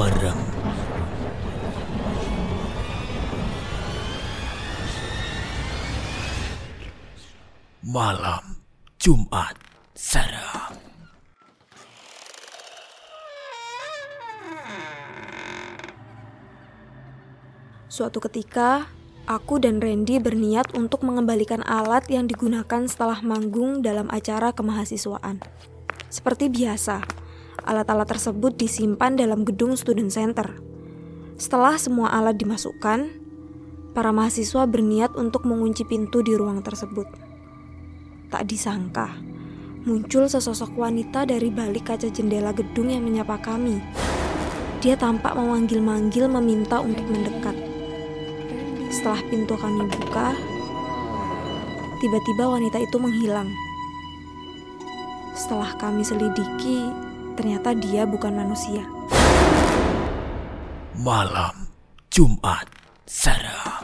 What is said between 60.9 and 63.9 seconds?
Malam Jumat Sarah.